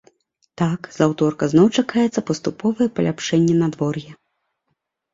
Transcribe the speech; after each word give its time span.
Так, 0.61 0.89
з 0.95 1.03
аўторка 1.07 1.43
зноў 1.53 1.67
чакаецца 1.81 2.25
паступовае 2.33 2.91
паляпшэнне 2.99 3.55
надвор'я. 3.63 4.13